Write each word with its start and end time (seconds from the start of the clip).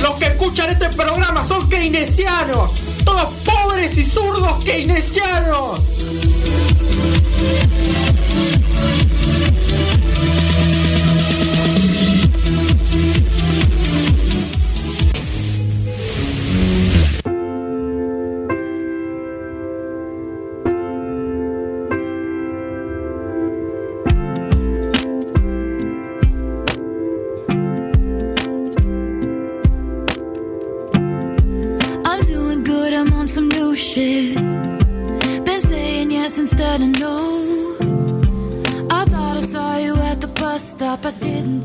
Los 0.00 0.14
que 0.16 0.26
escuchan 0.26 0.70
este 0.70 0.88
programa 0.90 1.46
son 1.46 1.68
keynesianos. 1.68 2.70
Todos 3.04 3.28
pobres 3.44 3.96
y 3.96 4.04
zurdos 4.04 4.64
keynesianos. 4.64 5.80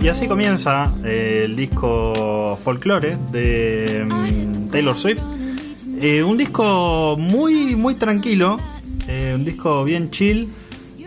Y 0.02 0.08
así 0.08 0.28
comienza 0.28 0.94
eh, 1.04 1.44
el 1.46 1.56
disco 1.56 2.58
Folklore 2.64 3.18
de 3.32 4.06
mm, 4.06 4.70
Taylor 4.70 4.98
Swift. 4.98 5.22
Eh, 6.00 6.24
un 6.24 6.38
disco 6.38 7.16
muy, 7.18 7.76
muy 7.76 7.96
tranquilo, 7.96 8.60
eh, 9.08 9.34
un 9.36 9.44
disco 9.46 9.84
bien 9.84 10.12
chill, 10.12 10.50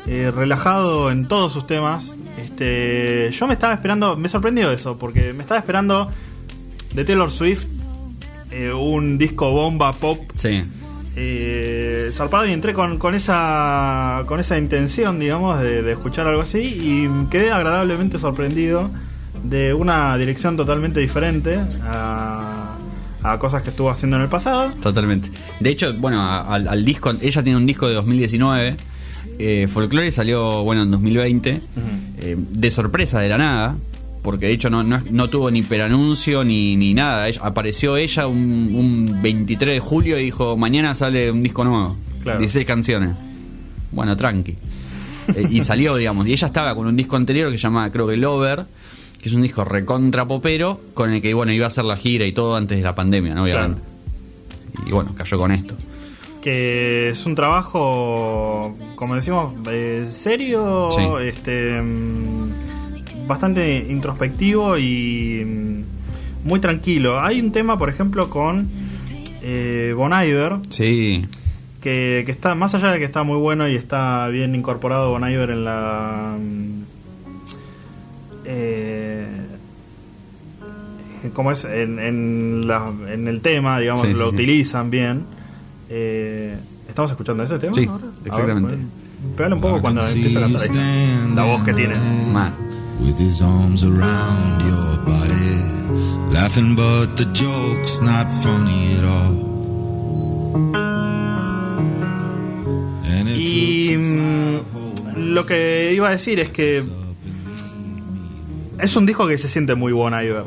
eh, 0.06 0.32
relajado 0.34 1.10
en 1.10 1.28
todos 1.28 1.52
sus 1.52 1.66
temas. 1.66 2.14
Este, 2.38 3.30
yo 3.32 3.46
me 3.46 3.54
estaba 3.54 3.72
esperando, 3.74 4.16
me 4.16 4.28
sorprendió 4.28 4.70
eso, 4.72 4.96
porque 4.96 5.32
me 5.32 5.42
estaba 5.42 5.58
esperando 5.58 6.10
de 6.94 7.04
Taylor 7.04 7.30
Swift 7.30 7.66
eh, 8.50 8.72
un 8.72 9.16
disco 9.16 9.52
bomba 9.52 9.92
pop 9.92 10.18
Sí. 10.34 10.64
Eh, 11.22 12.10
zarpado 12.14 12.46
y 12.46 12.52
entré 12.52 12.72
con, 12.72 12.98
con 12.98 13.14
esa 13.14 14.24
con 14.26 14.40
esa 14.40 14.56
intención, 14.58 15.18
digamos, 15.18 15.60
de, 15.60 15.82
de 15.82 15.92
escuchar 15.92 16.26
algo 16.26 16.42
así 16.42 16.58
y 16.60 17.08
quedé 17.30 17.50
agradablemente 17.52 18.18
sorprendido 18.18 18.90
de 19.44 19.74
una 19.74 20.16
dirección 20.16 20.56
totalmente 20.56 21.00
diferente 21.00 21.58
a, 21.82 22.76
a 23.22 23.38
cosas 23.38 23.62
que 23.62 23.70
estuvo 23.70 23.90
haciendo 23.90 24.16
en 24.16 24.22
el 24.22 24.28
pasado. 24.28 24.70
Totalmente. 24.82 25.30
De 25.60 25.70
hecho, 25.70 25.92
bueno, 25.94 26.22
al, 26.22 26.66
al 26.68 26.84
disco, 26.84 27.12
ella 27.20 27.42
tiene 27.42 27.56
un 27.56 27.66
disco 27.66 27.86
de 27.88 27.94
2019. 27.94 28.76
Eh, 29.38 29.68
Folklore 29.70 30.10
salió, 30.10 30.62
bueno, 30.64 30.82
en 30.82 30.90
2020. 30.90 31.60
eh, 32.18 32.36
de 32.38 32.70
sorpresa, 32.70 33.20
de 33.20 33.28
la 33.28 33.38
nada. 33.38 33.76
Porque 34.22 34.46
de 34.46 34.52
hecho 34.52 34.68
no, 34.70 34.82
no, 34.82 35.00
no 35.10 35.30
tuvo 35.30 35.50
ni 35.50 35.62
peranuncio 35.62 36.44
ni, 36.44 36.76
ni 36.76 36.92
nada. 36.94 37.28
Ella- 37.28 37.40
apareció 37.42 37.96
ella 37.96 38.26
un, 38.26 38.70
un 38.74 39.22
23 39.22 39.74
de 39.74 39.80
julio 39.80 40.18
y 40.18 40.24
dijo: 40.24 40.56
Mañana 40.56 40.94
sale 40.94 41.30
un 41.30 41.42
disco 41.42 41.64
nuevo. 41.64 41.96
Claro. 42.22 42.38
16 42.38 42.66
canciones. 42.66 43.10
Bueno, 43.92 44.16
tranqui. 44.16 44.56
Eh, 45.34 45.46
y 45.50 45.64
salió, 45.64 45.96
digamos. 45.96 46.26
Y 46.26 46.32
ella 46.32 46.48
estaba 46.48 46.74
con 46.74 46.86
un 46.86 46.96
disco 46.96 47.16
anterior 47.16 47.50
que 47.50 47.56
se 47.58 47.62
llama, 47.62 47.90
creo 47.90 48.06
que 48.06 48.16
Lover, 48.18 48.64
que 49.22 49.28
es 49.28 49.34
un 49.34 49.42
disco 49.42 49.64
recontra 49.64 50.26
popero, 50.28 50.80
con 50.94 51.12
el 51.12 51.22
que, 51.22 51.32
bueno, 51.34 51.52
iba 51.52 51.64
a 51.64 51.68
hacer 51.68 51.84
la 51.84 51.96
gira 51.96 52.26
y 52.26 52.32
todo 52.32 52.56
antes 52.56 52.76
de 52.78 52.84
la 52.84 52.94
pandemia, 52.94 53.34
¿no? 53.34 53.44
Obviamente. 53.44 53.80
Y 54.86 54.92
bueno, 54.92 55.14
cayó 55.16 55.38
con 55.38 55.50
esto. 55.52 55.74
Que 56.42 57.10
es 57.10 57.26
un 57.26 57.34
trabajo, 57.34 58.76
como 58.96 59.14
decimos, 59.14 59.52
eh, 59.70 60.08
serio, 60.10 60.90
Sí. 60.92 61.02
este 61.26 61.80
mm, 61.82 62.50
bastante 63.30 63.86
introspectivo 63.88 64.76
y 64.76 65.42
mm, 65.46 66.48
muy 66.48 66.60
tranquilo. 66.60 67.20
Hay 67.20 67.40
un 67.40 67.52
tema, 67.52 67.78
por 67.78 67.88
ejemplo, 67.88 68.28
con 68.28 68.68
eh, 69.42 69.94
Bon 69.96 70.12
Iver, 70.12 70.56
Sí, 70.68 71.24
que, 71.80 72.24
que 72.26 72.30
está 72.32 72.54
más 72.54 72.74
allá 72.74 72.92
de 72.92 72.98
que 72.98 73.04
está 73.06 73.22
muy 73.22 73.36
bueno 73.38 73.66
y 73.66 73.74
está 73.76 74.28
bien 74.28 74.54
incorporado 74.54 75.10
Bon 75.10 75.22
Iver 75.30 75.50
en 75.50 75.64
la 75.64 76.36
mm, 76.38 76.82
eh, 78.44 79.26
como 81.34 81.52
es 81.52 81.64
en, 81.64 81.98
en, 81.98 82.66
la- 82.66 82.92
en 83.12 83.28
el 83.28 83.40
tema 83.40 83.78
digamos 83.78 84.02
Sí, 84.06 84.14
lo 84.14 84.30
sí. 84.30 84.34
utilizan 84.36 84.90
bien 84.90 85.22
Eh, 85.92 86.56
estamos 86.88 87.10
escuchando 87.10 87.42
ese 87.42 87.58
tema 87.58 87.74
Sí, 87.74 87.84
ahora? 87.86 88.04
Ver, 88.06 88.26
exactamente. 88.26 88.76
pégale 89.36 89.54
un 89.56 89.60
poco 89.60 89.80
cuando 89.80 90.06
empieza 90.06 90.40
a 90.40 90.46
hacer 90.46 90.70
ahí 90.78 91.32
la 91.34 91.44
voz 91.44 91.62
que 91.64 91.72
tiene 91.74 91.94
man. 92.32 92.52
With 93.02 93.18
his 93.18 93.40
arms 93.42 93.84
around 93.84 94.60
your 94.60 94.96
body, 95.04 96.32
laughing, 96.32 96.74
but 96.74 97.16
the 97.16 97.24
joke's 97.32 98.00
not 98.00 98.26
funny 98.42 98.96
at 98.96 99.04
all. 99.04 99.50
And 103.04 103.28
it 103.28 103.38
Y 103.38 103.96
mm, 103.96 105.34
lo 105.34 105.46
que 105.46 105.92
iba 105.94 106.08
a 106.08 106.10
decir 106.10 106.40
es 106.40 106.50
que 106.50 106.84
es 108.78 108.96
un 108.96 109.06
disco 109.06 109.26
que 109.26 109.38
se 109.38 109.48
siente 109.48 109.74
muy 109.74 109.92
Bon 109.92 110.12
Iver. 110.12 110.44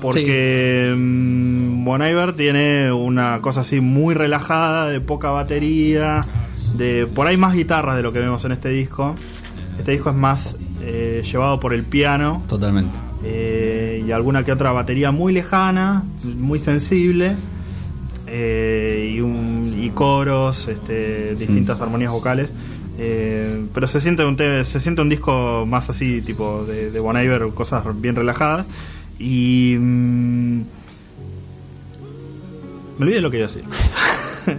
Porque 0.00 0.94
mm, 0.96 1.84
Bon 1.84 2.02
Iver 2.02 2.34
tiene 2.34 2.92
una 2.92 3.40
cosa 3.40 3.60
así 3.60 3.80
muy 3.80 4.14
relajada, 4.14 4.88
de 4.88 5.00
poca 5.00 5.30
batería, 5.30 6.22
de 6.74 7.06
por 7.06 7.26
ahí 7.26 7.36
más 7.36 7.54
guitarras 7.54 7.96
de 7.96 8.02
lo 8.02 8.12
que 8.12 8.20
vemos 8.20 8.44
en 8.44 8.52
este 8.52 8.68
disco. 8.70 9.14
Este 9.78 9.92
disco 9.92 10.10
es 10.10 10.16
más 10.16 10.56
eh, 11.18 11.22
llevado 11.22 11.58
por 11.60 11.72
el 11.74 11.84
piano 11.84 12.42
Totalmente. 12.48 12.96
eh, 13.24 14.04
y 14.06 14.10
alguna 14.12 14.44
que 14.44 14.52
otra 14.52 14.72
batería 14.72 15.10
muy 15.12 15.32
lejana, 15.32 16.02
muy 16.36 16.58
sensible. 16.60 17.36
eh, 18.30 19.14
y, 19.16 19.20
un- 19.20 19.74
y 19.82 19.88
coros, 19.90 20.68
este, 20.68 21.34
distintas 21.36 21.80
armonías 21.80 22.12
vocales. 22.12 22.52
eh, 22.98 23.62
pero 23.72 23.86
se 23.86 24.00
siente 24.00 24.24
un 24.24 24.36
te- 24.36 24.64
se 24.64 24.80
siente 24.80 25.00
un 25.02 25.08
disco 25.08 25.64
más 25.66 25.88
así, 25.88 26.20
tipo 26.20 26.64
de, 26.66 26.90
de 26.90 27.00
Bon 27.00 27.16
Iver, 27.16 27.48
cosas 27.54 27.84
bien 28.00 28.14
relajadas. 28.16 28.66
Y. 29.18 29.76
mm, 29.78 30.58
me 32.98 33.04
olvidé 33.04 33.20
lo 33.20 33.30
que 33.30 33.38
iba 33.38 33.46
a 33.46 33.48
decir. 33.50 33.64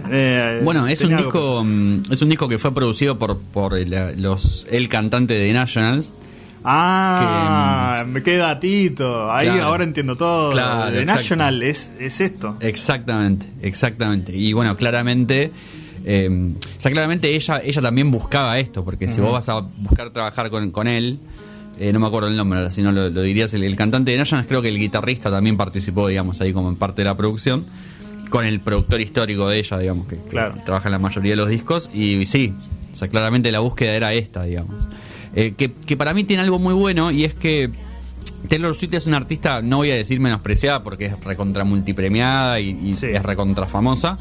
Eh, 0.08 0.60
Bueno, 0.62 0.86
es 0.86 1.00
un 1.00 1.16
disco 1.16 1.64
mm, 1.64 2.12
es 2.12 2.22
un 2.22 2.28
disco 2.28 2.46
que 2.48 2.58
fue 2.60 2.72
producido 2.72 3.18
por 3.18 3.38
por 3.38 3.76
el, 3.76 4.22
los 4.22 4.64
el 4.70 4.88
cantante 4.88 5.34
de 5.34 5.52
Nationals. 5.52 6.14
Ah, 6.64 8.04
me 8.06 8.22
queda 8.22 8.48
datito. 8.48 9.30
Ahí 9.32 9.46
Claro. 9.46 9.64
ahora 9.64 9.84
entiendo 9.84 10.16
todo. 10.16 10.52
Claro, 10.52 10.90
de 10.92 11.00
exacto. 11.02 11.20
National 11.22 11.62
es, 11.62 11.90
es 11.98 12.20
esto. 12.20 12.56
Exactamente, 12.60 13.46
exactamente. 13.62 14.36
Y 14.36 14.52
bueno, 14.52 14.76
claramente 14.76 15.50
eh, 16.04 16.28
o 16.30 16.80
sea, 16.80 16.90
claramente 16.90 17.34
ella 17.34 17.60
ella 17.62 17.82
también 17.82 18.10
buscaba 18.10 18.58
esto, 18.58 18.84
porque 18.84 19.06
si 19.08 19.20
vos 19.20 19.32
vas 19.32 19.48
a 19.50 19.60
buscar 19.60 20.10
trabajar 20.10 20.48
con, 20.50 20.70
con 20.70 20.86
él 20.88 21.18
eh, 21.78 21.92
no 21.92 22.00
me 22.00 22.06
acuerdo 22.06 22.28
el 22.28 22.36
nombre, 22.36 22.70
si 22.70 22.82
no 22.82 22.92
lo, 22.92 23.08
lo 23.08 23.22
dirías, 23.22 23.52
el, 23.54 23.62
el 23.62 23.74
cantante 23.76 24.10
de 24.10 24.18
Nationals, 24.18 24.46
creo 24.46 24.60
que 24.60 24.68
el 24.68 24.78
guitarrista 24.78 25.30
también 25.30 25.56
participó, 25.56 26.08
digamos, 26.08 26.38
ahí 26.42 26.52
como 26.52 26.68
en 26.68 26.76
parte 26.76 27.00
de 27.02 27.06
la 27.06 27.16
producción, 27.16 27.64
con 28.28 28.44
el 28.44 28.60
productor 28.60 29.00
histórico 29.00 29.48
de 29.48 29.58
ella, 29.60 29.78
digamos, 29.78 30.06
que, 30.06 30.16
que 30.16 30.28
Claro. 30.28 30.56
trabaja 30.62 30.88
en 30.88 30.92
la 30.92 30.98
mayoría 30.98 31.32
de 31.32 31.36
los 31.36 31.48
discos, 31.48 31.88
y 31.94 32.26
sí, 32.26 32.52
o 32.92 32.96
sea, 32.96 33.08
claramente 33.08 33.50
la 33.50 33.60
búsqueda 33.60 33.92
era 33.94 34.12
esta, 34.12 34.44
digamos. 34.44 34.88
Eh, 35.34 35.54
que, 35.56 35.72
que 35.72 35.96
para 35.96 36.12
mí 36.14 36.24
tiene 36.24 36.42
algo 36.42 36.58
muy 36.58 36.74
bueno, 36.74 37.10
y 37.10 37.24
es 37.24 37.34
que 37.34 37.70
Taylor 38.48 38.74
Swift 38.74 38.94
es 38.94 39.06
una 39.06 39.16
artista, 39.18 39.62
no 39.62 39.78
voy 39.78 39.90
a 39.90 39.94
decir 39.94 40.18
menospreciada, 40.20 40.82
porque 40.82 41.06
es 41.06 41.20
recontra 41.24 41.64
multipremiada 41.64 42.58
y, 42.60 42.70
y 42.70 42.94
Sí. 42.96 43.06
es 43.06 43.22
recontra 43.22 43.66
famosa, 43.66 44.16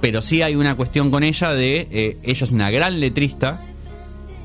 pero 0.00 0.22
sí 0.22 0.42
hay 0.42 0.54
una 0.54 0.74
cuestión 0.76 1.10
con 1.10 1.24
ella 1.24 1.52
de, 1.52 1.88
eh, 1.90 2.16
ella 2.22 2.44
es 2.44 2.50
una 2.52 2.70
gran 2.70 3.00
letrista, 3.00 3.62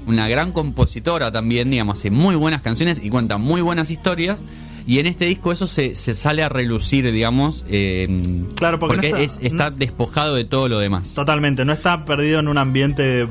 una 0.07 0.27
gran 0.27 0.51
compositora 0.51 1.31
también, 1.31 1.69
digamos, 1.69 1.99
hace 1.99 2.09
muy 2.11 2.35
buenas 2.35 2.62
canciones 2.62 3.00
y 3.03 3.09
cuenta 3.09 3.38
muy 3.38 3.62
buenas 3.62 3.89
historias. 3.91 4.41
Y 4.85 5.00
en 5.00 5.06
este 5.07 5.23
disco 5.25 5.53
eso 5.53 5.65
se, 5.65 5.95
se 5.95 6.13
sale 6.13 6.44
a 6.44 6.50
relucir, 6.50 7.09
digamos, 7.09 7.63
eh, 7.69 8.09
Claro, 8.56 8.79
porque 8.79 8.97
no 8.97 9.03
está- 9.03 9.19
es- 9.21 9.39
está 9.41 9.71
despojado 9.71 10.35
de 10.35 10.44
todo 10.44 10.68
lo 10.68 10.77
demás. 10.79 11.13
Totalmente, 11.13 11.63
no 11.63 11.71
está 11.71 12.03
perdido 12.03 12.39
en 12.41 12.50
un 12.50 12.57
ambiente. 12.57 13.27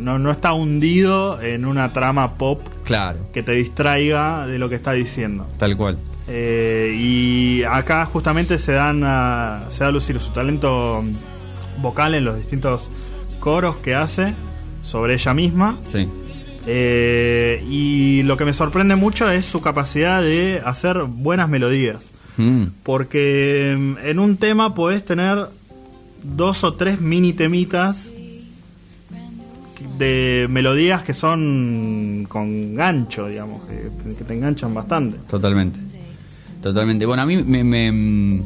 No, 0.00 0.18
no 0.18 0.30
está 0.30 0.52
hundido 0.52 1.40
en 1.40 1.64
una 1.64 1.92
trama 1.92 2.34
pop 2.34 2.60
Claro, 2.84 3.18
que 3.32 3.42
te 3.42 3.52
distraiga 3.52 4.46
de 4.46 4.58
lo 4.58 4.68
que 4.68 4.74
está 4.74 4.92
diciendo. 4.92 5.46
tal 5.58 5.76
cual. 5.76 5.98
Eh, 6.28 6.94
y 6.96 7.62
acá 7.64 8.04
justamente 8.06 8.58
se 8.58 8.72
dan 8.72 9.02
a, 9.04 9.64
se 9.70 9.84
da 9.84 9.88
a 9.88 9.92
lucir 9.92 10.18
su 10.20 10.30
talento 10.32 11.02
vocal 11.78 12.14
en 12.14 12.24
los 12.24 12.36
distintos 12.36 12.88
coros 13.40 13.76
que 13.76 13.94
hace 13.94 14.34
sobre 14.82 15.14
ella 15.14 15.34
misma. 15.34 15.76
Sí, 15.88 16.08
Eh, 16.66 17.64
y 17.68 18.22
lo 18.24 18.36
que 18.36 18.44
me 18.44 18.52
sorprende 18.52 18.94
mucho 18.96 19.30
es 19.30 19.46
su 19.46 19.60
capacidad 19.60 20.22
de 20.22 20.60
hacer 20.64 21.02
buenas 21.08 21.48
melodías. 21.48 22.10
Mm, 22.36 22.64
Porque 22.82 23.74
mm, 23.78 23.96
en 24.06 24.18
un 24.18 24.36
tema 24.36 24.74
podés 24.74 25.04
tener 25.04 25.46
dos 26.22 26.62
o 26.64 26.74
tres 26.74 27.00
mini 27.00 27.32
temitas 27.32 28.10
de 29.98 30.46
melodías 30.50 31.02
que 31.02 31.12
son 31.14 32.26
con 32.28 32.74
gancho, 32.74 33.26
digamos, 33.28 33.62
que, 33.66 34.14
que 34.14 34.24
te 34.24 34.34
enganchan 34.34 34.72
bastante. 34.74 35.18
Totalmente. 35.28 35.78
Totalmente. 36.62 37.06
Bueno, 37.06 37.22
a 37.22 37.26
mí 37.26 37.42
me. 37.42 37.64
me- 37.64 37.92
mm, 37.92 38.42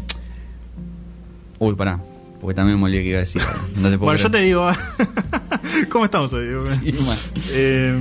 Uy, 1.59 1.75
pará. 1.75 2.01
Porque 2.41 2.55
también 2.55 2.79
me 2.79 2.85
olvidé 2.85 3.03
que 3.03 3.09
iba 3.09 3.19
a 3.19 3.21
decir. 3.21 3.41
No 3.77 3.89
te 3.89 3.97
puedo 3.97 4.01
Bueno, 4.01 4.19
yo 4.21 4.31
te 4.31 4.41
digo, 4.43 4.69
¿cómo 5.89 6.05
estamos 6.05 6.31
hoy? 6.35 6.47
Sí. 6.83 6.95
Eh, 7.51 7.99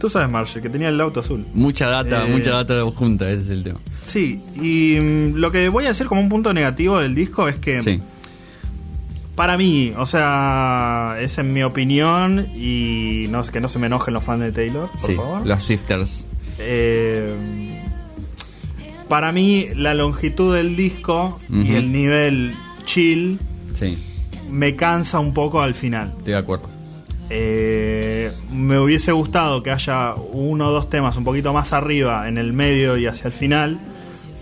tú 0.00 0.08
sabes, 0.08 0.30
Marge, 0.30 0.62
que 0.62 0.70
tenía 0.70 0.88
el 0.88 0.98
auto 1.00 1.20
azul. 1.20 1.44
Mucha 1.52 1.88
data, 1.88 2.26
Eh, 2.26 2.30
mucha 2.30 2.50
data 2.52 2.80
junta, 2.94 3.28
ese 3.30 3.42
es 3.42 3.48
el 3.50 3.64
tema. 3.64 3.78
Sí, 4.04 4.40
y 4.54 4.98
mm, 4.98 5.34
lo 5.36 5.52
que 5.52 5.68
voy 5.68 5.84
a 5.84 5.88
decir 5.88 6.06
como 6.06 6.20
un 6.22 6.30
punto 6.30 6.54
negativo 6.54 6.98
del 6.98 7.14
disco 7.14 7.46
es 7.46 7.56
que 7.56 7.82
Sí. 7.82 8.00
Para 9.38 9.56
mí, 9.56 9.92
o 9.96 10.04
sea, 10.04 11.16
es 11.20 11.38
en 11.38 11.52
mi 11.54 11.62
opinión 11.62 12.46
y 12.54 13.26
no 13.30 13.42
que 13.44 13.60
no 13.60 13.68
se 13.68 13.78
me 13.78 13.86
enojen 13.86 14.12
los 14.12 14.22
fans 14.24 14.40
de 14.42 14.52
Taylor, 14.52 14.90
por 14.90 15.00
Sí, 15.00 15.14
favor. 15.14 15.46
los 15.46 15.62
Swifters. 15.62 16.26
Eh, 16.58 17.82
para 19.08 19.32
mí 19.32 19.66
la 19.74 19.94
longitud 19.94 20.54
del 20.54 20.76
disco 20.76 21.38
y 21.50 21.74
el 21.74 21.90
nivel 21.92 22.54
chill 22.84 23.38
Sí, 23.74 23.96
me 24.50 24.74
cansa 24.76 25.18
un 25.20 25.32
poco 25.32 25.62
al 25.62 25.74
final. 25.74 26.12
estoy 26.18 26.32
de 26.32 26.38
acuerdo. 26.38 26.68
Eh, 27.30 28.32
me 28.52 28.78
hubiese 28.80 29.12
gustado 29.12 29.62
que 29.62 29.70
haya 29.70 30.14
uno 30.32 30.68
o 30.68 30.70
dos 30.72 30.90
temas 30.90 31.16
un 31.16 31.24
poquito 31.24 31.52
más 31.52 31.72
arriba, 31.72 32.28
en 32.28 32.38
el 32.38 32.52
medio 32.52 32.96
y 32.98 33.06
hacia 33.06 33.28
el 33.28 33.32
final, 33.32 33.78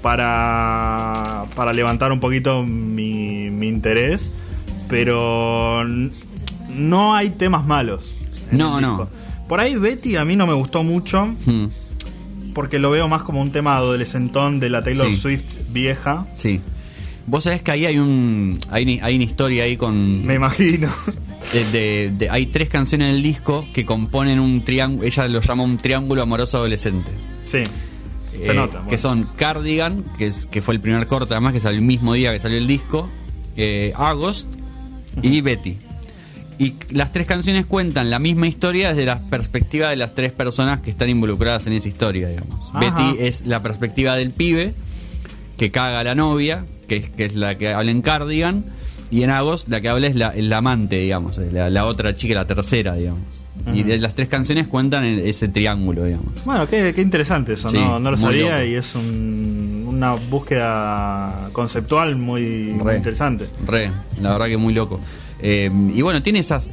para, 0.03 1.45
para 1.55 1.73
levantar 1.73 2.13
un 2.13 2.21
poquito 2.21 2.63
mi, 2.63 3.51
mi 3.51 3.69
interés. 3.69 4.33
Pero 4.89 5.85
no 6.69 7.15
hay 7.15 7.31
temas 7.31 7.65
malos. 7.67 8.13
en 8.51 8.59
No, 8.59 8.77
el 8.79 8.83
no. 8.83 9.09
Por 9.49 9.61
ahí 9.61 9.77
Betty 9.77 10.17
a 10.17 10.25
mí 10.25 10.37
no 10.37 10.47
me 10.47 10.55
gustó 10.55 10.83
mucho, 10.85 11.27
Hmm, 11.47 11.67
porque 12.55 12.79
lo 12.79 12.91
veo 12.91 13.09
más 13.09 13.23
como 13.23 13.41
un 13.41 13.53
tema 13.53 13.77
adolescentón 13.77 14.59
de 14.61 14.71
la 14.71 14.83
Taylor 14.83 15.09
Sí. 15.09 15.17
Swift 15.17 15.45
vieja. 15.71 16.27
Sí. 16.35 16.61
Vos 17.29 17.45
sabés 17.45 17.61
que 17.63 17.71
ahí 17.73 17.87
hay 17.87 17.99
un 17.99 18.59
hay, 18.71 19.01
hay 19.03 19.17
una 19.17 19.25
historia 19.25 19.65
ahí 19.65 19.77
con 19.77 20.25
Me 20.25 20.35
imagino. 20.35 20.89
de, 21.53 21.65
de- 21.73 22.11
de- 22.17 22.31
hay 22.31 22.47
tres 22.47 22.69
canciones 22.69 23.13
del 23.13 23.23
disco 23.23 23.65
que 23.75 23.85
componen 23.85 24.39
un 24.41 24.61
triángulo, 24.61 25.07
ella 25.07 25.27
lo 25.29 25.41
llama 25.41 25.63
un 25.65 25.77
triángulo 25.77 26.23
amoroso 26.23 26.59
adolescente. 26.59 27.11
sí. 27.43 27.63
Se 28.43 28.51
Eh, 28.51 28.55
nota. 28.55 28.85
Que 28.87 28.99
son 28.99 29.29
Cardigan, 29.37 30.05
que, 30.19 30.27
es, 30.27 30.45
que 30.45 30.61
fue 30.61 30.75
el 30.75 30.81
primer 30.81 31.07
corte, 31.07 31.33
además 31.33 31.55
que 31.55 31.61
salió 31.61 31.79
el 31.79 31.85
mismo 31.87 32.13
día 32.13 32.33
que 32.35 32.39
salió 32.39 32.59
el 32.59 32.67
disco, 32.67 33.09
eh, 33.57 33.95
August 33.97 34.47
y 35.23 35.41
Betty. 35.41 35.77
Y 36.59 36.75
las 36.91 37.13
tres 37.13 37.27
canciones 37.27 37.67
cuentan 37.67 38.09
la 38.09 38.19
misma 38.19 38.47
historia 38.49 38.89
desde 38.91 39.05
la 39.05 39.19
perspectiva 39.21 39.91
de 39.91 39.97
las 39.97 40.15
tres 40.15 40.33
personas 40.33 40.81
que 40.81 40.91
están 40.91 41.11
involucradas 41.11 41.67
en 41.67 41.75
esa 41.75 41.89
historia, 41.89 42.29
digamos. 42.29 42.71
Ajá. 42.73 42.81
Betty 42.81 43.23
es 43.23 43.47
la 43.47 43.63
perspectiva 43.63 44.15
del 44.17 44.31
pibe 44.31 44.73
que 45.59 45.71
caga 45.71 46.01
a 46.01 46.05
la 46.05 46.15
novia, 46.15 46.65
que 46.89 46.97
es, 46.97 47.11
que 47.11 47.27
es 47.27 47.35
la 47.35 47.59
que 47.59 47.73
habla 47.75 47.91
en 47.91 48.01
Cardigan, 48.01 48.65
y 49.11 49.23
en 49.23 49.31
August 49.31 49.69
la 49.69 49.81
que 49.83 49.89
habla 49.89 50.07
es 50.07 50.17
la, 50.17 50.31
el 50.31 50.53
amante, 50.53 50.97
digamos, 50.99 51.37
la, 51.39 51.69
la 51.71 51.85
otra 51.85 52.15
chica, 52.15 52.35
la 52.35 52.47
tercera, 52.47 52.95
digamos. 52.95 53.21
Y 53.75 53.83
de 53.85 53.99
las 53.99 54.15
tres 54.15 54.29
canciones 54.29 54.69
cuentan 54.69 55.05
en 55.05 55.27
ese 55.27 55.49
triángulo, 55.49 56.05
digamos. 56.05 56.45
Bueno, 56.45 56.69
qué, 56.69 56.93
qué 56.95 57.01
interesante 57.01 57.55
eso, 57.55 57.69
Sí, 57.69 57.77
no, 57.79 57.99
no 57.99 58.11
lo 58.11 58.17
sabía 58.17 58.59
loco. 58.59 58.65
y 58.71 58.75
es 58.75 58.95
un- 58.95 59.56
una 59.97 60.15
búsqueda 60.15 61.49
conceptual 61.53 62.17
muy, 62.17 62.43
muy 62.75 62.85
Re. 62.85 62.97
interesante. 62.97 63.49
Re, 63.67 63.91
la 64.21 64.33
verdad 64.33 64.47
que 64.47 64.57
muy 64.57 64.75
loco. 64.75 65.01
Eh, 65.41 65.71
y 65.95 66.03
bueno, 66.03 66.23
tiene 66.23 66.39
esas. 66.41 66.71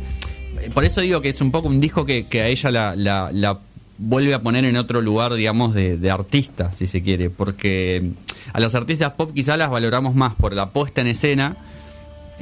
Por 0.74 0.86
eso 0.86 1.02
digo 1.02 1.22
que 1.22 1.30
es 1.30 1.42
un 1.42 1.52
poco 1.52 1.68
un 1.68 1.80
disco 1.80 2.06
que, 2.06 2.28
que 2.28 2.42
a 2.42 2.48
ella 2.48 2.72
la, 2.72 2.96
la- 2.96 3.30
la 3.34 3.60
vuelve 3.98 4.34
a 4.34 4.42
poner 4.42 4.66
en 4.66 4.78
otro 4.78 5.02
lugar, 5.02 5.34
digamos, 5.34 5.74
de, 5.74 5.98
de 5.98 6.12
artista, 6.12 6.72
si 6.72 6.88
se 6.88 7.02
quiere. 7.04 7.30
Porque 7.30 8.12
a 8.54 8.60
las 8.60 8.76
artistas 8.76 9.14
pop 9.14 9.32
quizás 9.34 9.58
las 9.58 9.70
valoramos 9.70 10.16
más 10.16 10.36
por 10.36 10.54
la 10.54 10.70
puesta 10.70 11.02
en 11.02 11.08
escena, 11.08 11.58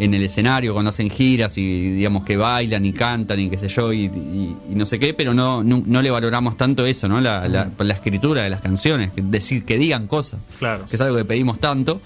en 0.03 0.13
el 0.15 0.23
escenario, 0.23 0.73
cuando 0.73 0.89
hacen 0.89 1.09
giras 1.09 1.57
y 1.57 1.91
digamos 1.91 2.23
que 2.25 2.35
bailan 2.35 2.83
y 2.85 2.91
cantan 2.93 3.39
y 3.39 3.49
qué 3.49 3.57
sé 3.57 3.67
yo, 3.67 3.93
y, 3.93 4.05
y- 4.05 4.55
y 4.71 4.75
no 4.75 4.85
sé 4.85 4.97
qué, 4.97 5.13
pero 5.13 5.33
no, 5.33 5.63
no, 5.63 5.83
no 5.85 6.01
le 6.01 6.09
valoramos 6.09 6.57
tanto 6.57 6.85
eso, 6.85 7.07
¿no? 7.07 7.21
La, 7.21 7.47
la- 7.47 7.69
la 7.77 7.93
escritura 7.93 8.41
de 8.43 8.49
las 8.49 8.61
canciones, 8.61 9.11
que 9.11 9.21
decir 9.21 9.63
que 9.63 9.77
digan 9.77 10.07
cosas 10.07 10.39
Claro. 10.59 10.85
que 10.87 10.95
es 10.95 11.01
algo 11.01 11.17
que 11.17 11.25
pedimos 11.25 11.59
tanto. 11.59 12.01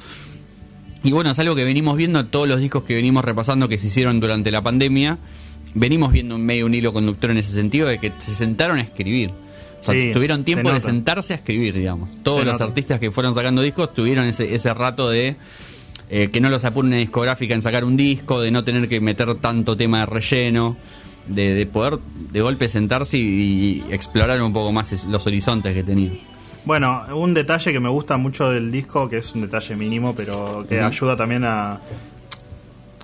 Y 1.04 1.12
bueno, 1.12 1.30
es 1.32 1.40
algo 1.40 1.56
que 1.56 1.64
venimos 1.64 1.96
viendo 1.98 2.20
en 2.20 2.28
todos 2.28 2.48
los 2.48 2.60
discos 2.60 2.84
que 2.84 2.96
venimos 2.96 3.24
repasando 3.24 3.68
que 3.70 3.78
se 3.78 3.88
hicieron 3.88 4.20
durante 4.20 4.50
la 4.52 4.62
pandemia. 4.62 5.18
Venimos 5.76 6.12
viendo 6.12 6.38
medio 6.38 6.66
un 6.66 6.74
hilo 6.74 6.92
conductor 6.94 7.30
en 7.32 7.38
ese 7.38 7.52
sentido 7.52 7.88
de 7.88 8.00
que 8.00 8.12
se 8.18 8.34
sentaron 8.34 8.78
a 8.80 8.82
escribir. 8.82 9.30
O 9.82 9.84
sea, 9.86 9.94
Sí, 9.94 10.10
tuvieron 10.14 10.40
se 10.40 10.46
tiempo 10.46 10.72
de 10.74 10.82
sentarse 10.82 11.34
a 11.34 11.36
escribir, 11.36 11.76
digamos. 11.76 12.10
Todos 12.24 12.40
Se 12.40 12.46
los 12.46 12.54
nota. 12.54 12.64
artistas 12.66 13.00
que 13.00 13.12
fueron 13.12 13.36
sacando 13.36 13.62
discos 13.62 13.94
tuvieron 13.94 14.26
ese, 14.26 14.56
ese 14.56 14.74
rato 14.74 15.10
de 15.10 15.36
eh, 16.10 16.30
que 16.32 16.40
no 16.42 16.50
los 16.50 16.64
apure 16.66 16.88
una 16.88 16.98
discográfica 16.98 17.54
en 17.56 17.62
sacar 17.62 17.84
un 17.84 17.98
disco, 17.98 18.42
de 18.42 18.52
no 18.52 18.64
tener 18.64 18.88
que 18.88 19.00
meter 19.02 19.36
tanto 19.36 19.76
tema 19.78 20.00
de 20.02 20.06
relleno, 20.06 20.78
de, 21.28 21.54
de 21.56 21.66
poder 21.66 21.98
de 22.32 22.42
golpe 22.42 22.70
sentarse 22.70 23.18
y, 23.18 23.84
y 23.90 23.94
explorar 23.94 24.42
un 24.42 24.54
poco 24.54 24.72
más 24.72 24.92
es- 24.94 25.06
los 25.06 25.26
horizontes 25.28 25.74
que 25.74 25.84
tenían. 25.84 26.18
Bueno, 26.66 27.02
un 27.16 27.34
detalle 27.34 27.72
que 27.72 27.80
me 27.80 27.90
gusta 27.90 28.18
mucho 28.18 28.50
del 28.50 28.72
disco, 28.72 29.08
que 29.10 29.18
es 29.18 29.34
un 29.36 29.42
detalle 29.42 29.76
mínimo, 29.76 30.14
pero 30.16 30.66
que 30.68 30.80
ayuda 30.80 31.16
también 31.16 31.44
a 31.44 31.80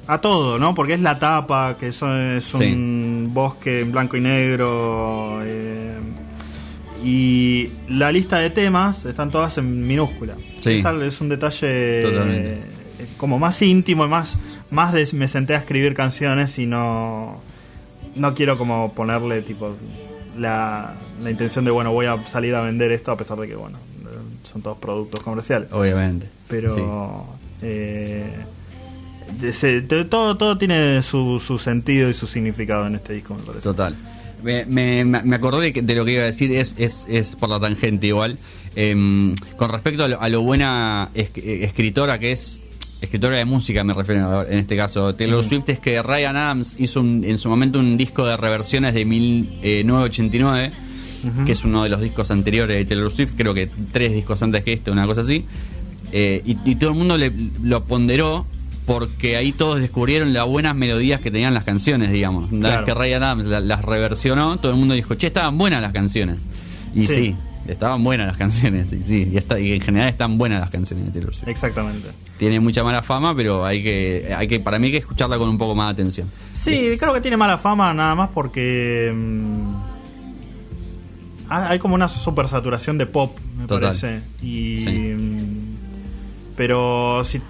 a 0.07 0.17
todo, 0.19 0.57
¿no? 0.59 0.73
Porque 0.73 0.95
es 0.95 0.99
la 0.99 1.17
tapa, 1.19 1.77
que 1.79 1.87
eso 1.89 2.13
es 2.17 2.53
un 2.55 3.29
bosque 3.33 3.81
en 3.81 3.91
blanco 3.91 4.17
y 4.17 4.21
negro. 4.21 5.39
eh, 5.43 5.93
y 7.03 7.69
la 7.89 8.11
lista 8.11 8.37
de 8.39 8.49
temas 8.49 9.05
están 9.05 9.31
todas 9.31 9.57
en 9.57 9.87
minúscula. 9.87 10.35
Sí. 10.59 10.83
Es, 11.05 11.21
un 11.21 11.29
detalle 11.29 12.01
Totalmente. 12.03 12.61
Como 13.17 13.39
más 13.39 13.61
íntimo 13.61 14.05
y 14.05 14.07
más, 14.09 14.37
más 14.71 14.93
de 14.93 15.07
me 15.13 15.27
senté 15.27 15.53
a 15.55 15.57
escribir 15.57 15.93
canciones 15.93 16.57
y 16.59 16.65
no, 16.65 17.39
no 18.15 18.35
quiero 18.35 18.57
como 18.57 18.93
ponerle 18.93 19.41
tipo 19.41 19.75
la, 20.37 20.93
la 21.21 21.31
intención 21.31 21.65
de, 21.65 21.71
bueno, 21.71 21.91
voy 21.91 22.05
a 22.05 22.25
salir 22.27 22.55
a 22.55 22.61
vender 22.61 22.91
esto 22.91 23.11
a 23.11 23.17
pesar 23.17 23.37
de 23.39 23.47
que, 23.47 23.55
bueno, 23.55 23.77
son 24.43 24.61
todos 24.61 24.77
productos 24.77 25.21
comerciales. 25.21 25.71
Obviamente. 25.71 26.27
Pero 26.47 26.75
Sí. 26.75 26.81
eh, 27.61 28.23
se- 29.53 29.81
todo, 29.81 30.37
todo 30.37 30.57
tiene 30.57 31.01
su, 31.03 31.39
su 31.39 31.57
sentido 31.59 32.09
y 32.09 32.13
su 32.13 32.27
significado 32.27 32.87
en 32.87 32.95
este 32.95 33.13
disco, 33.13 33.35
me 33.35 33.41
parece. 33.43 33.63
Total. 33.63 33.95
Me, 34.43 34.65
me, 34.65 35.05
me 35.05 35.35
acordé 35.35 35.61
de, 35.61 35.73
que- 35.73 35.81
de 35.81 35.95
lo 35.95 36.03
que 36.03 36.13
iba 36.13 36.23
a 36.23 36.25
decir, 36.25 36.51
es, 36.51 36.75
es, 36.77 37.05
es 37.07 37.35
por 37.35 37.49
la 37.49 37.59
tangente 37.59 38.07
igual. 38.07 38.37
Em, 38.75 39.35
con 39.57 39.69
respecto 39.69 40.03
a 40.03 40.07
lo, 40.07 40.21
a 40.21 40.29
lo 40.29 40.41
buena 40.41 41.09
es- 41.13 41.29
escritora 41.35 42.19
que 42.19 42.31
es, 42.31 42.61
escritora 43.01 43.35
de 43.37 43.45
música 43.45 43.83
me 43.83 43.93
refiero 43.93 44.45
en 44.47 44.59
este 44.59 44.75
caso, 44.77 45.13
Taylor 45.15 45.43
Swift, 45.43 45.69
es 45.69 45.79
que 45.79 46.01
Ryan 46.03 46.35
Adams 46.37 46.75
hizo 46.79 46.99
un- 47.01 47.23
en 47.23 47.37
su 47.37 47.49
momento 47.49 47.79
un 47.79 47.97
disco 47.97 48.25
de 48.25 48.37
reversiones 48.37 48.93
de 48.93 49.05
1989, 49.05 50.71
que 51.45 51.51
es 51.51 51.63
uno 51.63 51.83
de 51.83 51.89
los 51.89 52.01
discos 52.01 52.31
anteriores 52.31 52.77
de 52.77 52.85
Taylor 52.85 53.11
Swift, 53.11 53.33
creo 53.37 53.53
que 53.53 53.69
tres 53.91 54.13
discos 54.13 54.41
antes 54.41 54.63
que 54.63 54.73
este, 54.73 54.91
una 54.91 55.05
cosa 55.05 55.21
así. 55.21 55.45
Eh, 56.11 56.41
y, 56.45 56.57
y 56.65 56.75
todo 56.75 56.89
el 56.91 56.97
mundo 56.97 57.17
le, 57.17 57.31
lo 57.63 57.83
ponderó 57.85 58.45
porque 58.85 59.37
ahí 59.37 59.51
todos 59.51 59.79
descubrieron 59.79 60.33
las 60.33 60.45
buenas 60.47 60.75
melodías 60.75 61.19
que 61.21 61.31
tenían 61.31 61.53
las 61.53 61.63
canciones, 61.63 62.11
digamos. 62.11 62.51
Una 62.51 62.69
Claro. 62.69 62.85
vez 62.85 62.93
que 62.93 62.99
Ryan 62.99 63.23
Adams 63.23 63.45
la- 63.45 63.59
las 63.61 63.85
reversionó, 63.85 64.57
todo 64.59 64.71
el 64.73 64.77
mundo 64.77 64.93
dijo, 64.95 65.13
che, 65.15 65.27
estaban 65.27 65.57
buenas 65.57 65.81
las 65.81 65.93
canciones. 65.93 66.37
Y 66.95 67.07
Sí. 67.07 67.13
sí, 67.13 67.35
estaban 67.67 68.03
buenas 68.03 68.27
las 68.27 68.37
canciones, 68.37 68.91
y 68.93 69.03
sí, 69.03 69.29
y, 69.31 69.37
está- 69.37 69.59
y 69.59 69.73
en 69.73 69.81
general 69.81 70.09
están 70.09 70.37
buenas 70.37 70.59
las 70.61 70.69
canciones 70.69 71.05
de 71.05 71.11
Taylor 71.11 71.33
Swift. 71.33 71.47
Exactamente. 71.47 72.07
Tiene 72.37 72.59
mucha 72.59 72.83
mala 72.83 73.03
fama, 73.03 73.35
pero 73.35 73.65
hay 73.65 73.83
que, 73.83 74.33
hay 74.35 74.47
que, 74.47 74.59
para 74.59 74.79
mí 74.79 74.87
hay 74.87 74.91
que 74.93 74.97
escucharla 74.99 75.37
con 75.37 75.47
un 75.49 75.57
poco 75.57 75.75
más 75.75 75.87
de 75.87 75.91
atención. 76.01 76.29
Sí, 76.53 76.95
creo 76.99 77.13
que 77.13 77.21
tiene 77.21 77.37
mala 77.37 77.57
fama 77.57 77.93
nada 77.93 78.15
más 78.15 78.29
porque 78.33 79.13
mm, 79.15 79.73
ha- 81.49 81.69
hay 81.69 81.79
como 81.79 81.95
una 81.95 82.07
supersaturación 82.07 82.97
de 82.97 83.05
pop, 83.05 83.37
me 83.57 83.63
Total. 83.67 83.89
parece. 83.89 84.21
Y 84.41 84.77
Sí. 84.83 85.15
mm, 85.17 85.53
pero 86.55 87.23
si, 87.25 87.41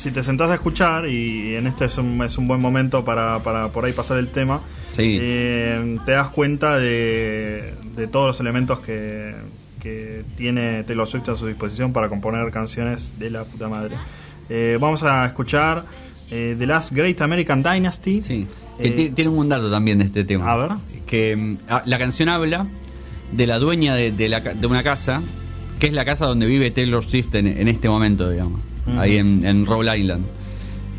si 0.00 0.10
te 0.10 0.22
sentás 0.22 0.50
a 0.50 0.54
escuchar 0.54 1.08
y 1.08 1.54
en 1.56 1.66
este 1.66 1.84
es 1.84 1.98
un, 1.98 2.22
es 2.22 2.38
un 2.38 2.48
buen 2.48 2.60
momento 2.60 3.04
para, 3.04 3.38
para 3.42 3.68
por 3.68 3.84
ahí 3.84 3.92
pasar 3.92 4.18
el 4.18 4.28
tema, 4.28 4.60
Sí. 4.90 5.18
eh, 5.20 5.98
te 6.06 6.12
das 6.12 6.28
cuenta 6.28 6.78
de, 6.78 7.74
de 7.96 8.06
todos 8.06 8.26
los 8.28 8.40
elementos 8.40 8.80
que, 8.80 9.34
que 9.80 10.24
tiene 10.36 10.82
Taylor 10.84 11.06
Swift 11.06 11.28
a 11.28 11.36
su 11.36 11.46
disposición 11.46 11.92
para 11.92 12.08
componer 12.08 12.50
canciones 12.50 13.18
de 13.18 13.30
la 13.30 13.44
puta 13.44 13.68
madre. 13.68 13.96
Eh, 14.48 14.78
vamos 14.80 15.02
a 15.02 15.24
escuchar 15.26 15.84
eh, 16.30 16.56
The 16.58 16.66
Last 16.66 16.92
Great 16.92 17.20
American 17.20 17.62
Dynasty. 17.62 18.22
Sí. 18.22 18.46
Eh, 18.78 19.12
tiene 19.14 19.28
un 19.28 19.36
buen 19.36 19.48
dato 19.50 19.70
también 19.70 19.98
de 19.98 20.06
este 20.06 20.24
tema. 20.24 20.50
A 20.50 20.56
ver. 20.56 20.70
Que 21.06 21.36
mm, 21.36 21.56
ah, 21.68 21.82
la 21.84 21.98
canción 21.98 22.28
habla 22.30 22.66
de 23.32 23.46
la 23.46 23.58
dueña 23.58 23.94
de, 23.94 24.10
de 24.10 24.28
la 24.30 24.40
de 24.40 24.66
una 24.66 24.82
casa, 24.82 25.22
que 25.78 25.86
es 25.88 25.92
la 25.92 26.04
casa 26.04 26.26
donde 26.26 26.46
vive 26.46 26.70
Taylor 26.70 27.04
Swift 27.04 27.34
en, 27.34 27.46
en 27.46 27.68
este 27.68 27.88
momento, 27.88 28.28
digamos, 28.30 28.60
Ahí 28.98 29.16
en, 29.16 29.44
en 29.44 29.66
Rhode 29.66 29.98
Island. 29.98 30.24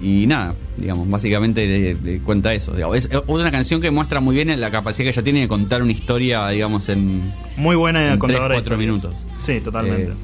y 0.02 0.26
nada, 0.26 0.56
digamos, 0.78 1.08
básicamente 1.10 1.68
le- 1.68 1.94
le 1.94 2.20
cuenta 2.20 2.54
eso. 2.54 2.74
digamos. 2.74 2.98
Es 2.98 3.10
una 3.28 3.52
canción 3.52 3.80
que 3.82 3.92
muestra 3.92 4.20
muy 4.20 4.34
bien 4.36 4.60
la 4.60 4.72
capacidad 4.72 5.06
que 5.06 5.10
ella 5.12 5.24
tiene 5.24 5.42
de 5.42 5.48
contar 5.48 5.84
una 5.84 5.92
historia, 5.92 6.48
digamos, 6.50 6.90
en, 6.90 7.32
Muy 7.58 7.76
buena 7.76 8.14
en 8.14 8.18
contadora 8.20 8.56
3, 8.56 8.64
de 8.64 8.70
4 8.70 8.82
historias. 8.84 9.04
minutos. 9.04 9.28
Sí, 9.46 9.60
totalmente. 9.62 10.12
Eh, 10.12 10.16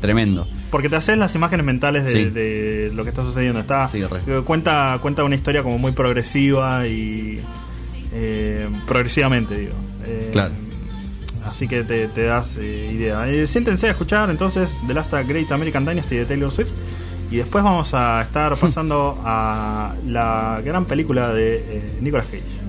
tremendo. 0.00 0.46
Porque 0.70 0.88
te 0.88 0.96
haces 0.96 1.18
las 1.18 1.34
imágenes 1.34 1.66
mentales 1.66 2.04
de, 2.04 2.10
Sí. 2.10 2.24
de 2.30 2.90
lo 2.94 3.02
que 3.04 3.10
está 3.10 3.22
sucediendo. 3.22 3.60
Está, 3.60 3.88
Sí, 3.88 4.00
eh, 4.02 4.42
cuenta, 4.46 4.98
cuenta 5.02 5.24
una 5.24 5.34
historia 5.34 5.62
como 5.62 5.76
muy 5.78 5.92
progresiva 5.92 6.86
y 6.86 7.40
eh, 8.12 8.68
progresivamente, 8.86 9.58
digo. 9.58 9.72
Eh, 10.06 10.28
Claro. 10.32 10.52
Así 11.48 11.66
que 11.66 11.82
te, 11.82 12.08
te 12.08 12.24
das 12.24 12.56
eh, 12.56 12.90
idea. 12.92 13.28
Eh, 13.28 13.46
siéntense 13.46 13.86
a 13.86 13.90
escuchar 13.90 14.28
entonces 14.30 14.70
The 14.86 14.94
Last 14.94 15.12
Great 15.26 15.50
American 15.50 15.84
Dynasty 15.84 16.16
de 16.16 16.26
Taylor 16.26 16.50
Swift. 16.50 16.72
Y 17.30 17.36
después 17.36 17.64
vamos 17.64 17.94
a 17.94 18.22
estar 18.22 18.56
pasando 18.60 19.18
a 19.24 19.94
la 20.06 20.60
gran 20.64 20.84
película 20.84 21.32
de 21.32 21.56
eh, 21.56 21.98
Nicolas 22.00 22.26
Cage. 22.26 22.67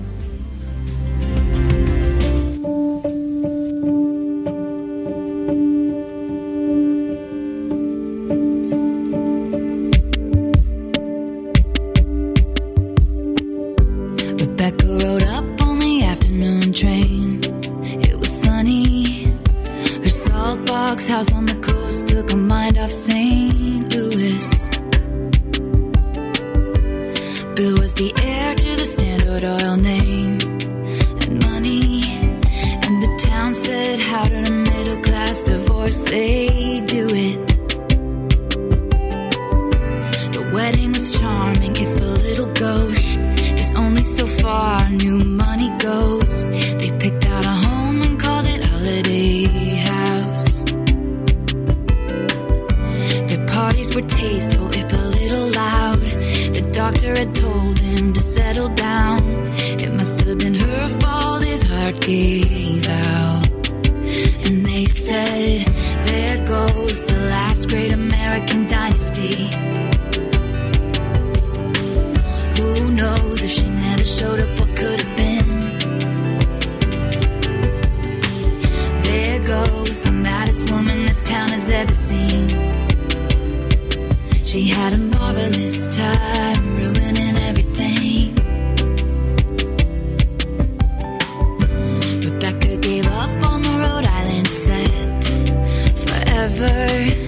Forever. 96.56 97.19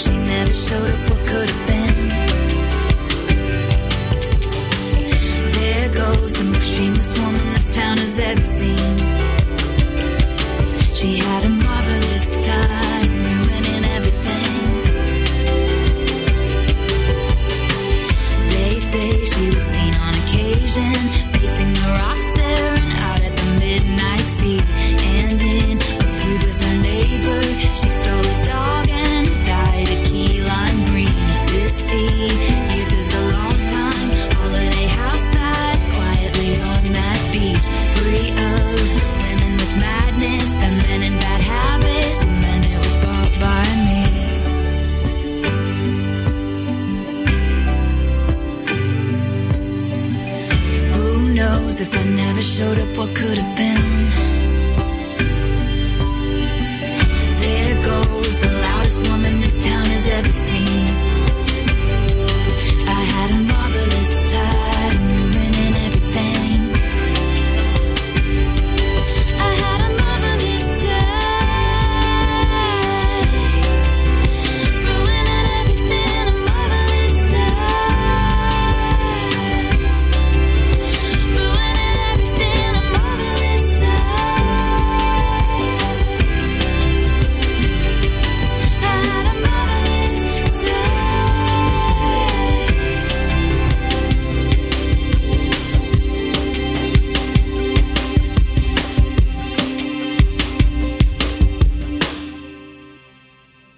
She 0.00 0.16
never 0.16 0.52
showed 0.52 0.90
up, 0.90 1.10
what 1.10 1.26
could 1.26 1.50
have 1.50 1.66
been? 1.66 2.08
There 5.52 5.88
goes 5.90 6.32
the 6.32 6.44
most 6.44 6.68
shameless 6.74 7.12
woman 7.18 7.52
this 7.52 7.74
town 7.74 7.98
has 7.98 8.18
ever 8.18 8.42
seen. 8.42 8.79
If 51.80 51.96
I 51.96 52.04
never 52.04 52.42
showed 52.42 52.78
up, 52.78 52.94
what 52.98 53.16
could 53.16 53.38
have 53.38 53.56
been? 53.56 54.10
There 57.40 57.82
goes 57.82 58.38
the 58.38 58.52
loudest 58.52 59.08
woman 59.08 59.40
this 59.40 59.64
town 59.64 59.86
has 59.86 60.06
ever 60.06 60.30
seen. 60.30 61.09